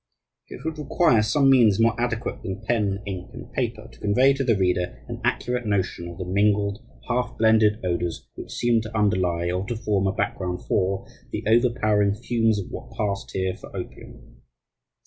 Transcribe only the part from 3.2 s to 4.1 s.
and paper, to